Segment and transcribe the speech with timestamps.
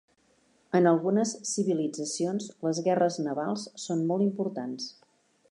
[0.77, 4.91] En algunes civilitzacions les guerres navals són molt importants.